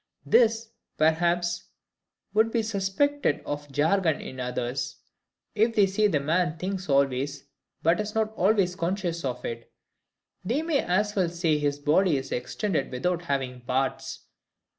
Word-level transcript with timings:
This, 0.25 0.71
perhaps, 0.97 1.65
would 2.33 2.49
be 2.51 2.63
suspected 2.63 3.39
of 3.45 3.71
jargon 3.71 4.19
in 4.19 4.39
others. 4.39 4.95
If 5.53 5.75
they 5.75 5.85
say 5.85 6.07
the 6.07 6.19
man 6.19 6.57
thinks 6.57 6.89
always, 6.89 7.43
but 7.83 7.99
is 7.99 8.15
not 8.15 8.33
always 8.33 8.75
conscious 8.75 9.23
of 9.23 9.45
it, 9.45 9.71
they 10.43 10.63
may 10.63 10.79
as 10.79 11.15
well 11.15 11.29
say 11.29 11.59
his 11.59 11.77
body 11.77 12.17
is 12.17 12.31
extended 12.31 12.89
without 12.91 13.25
having 13.25 13.61
parts. 13.61 14.21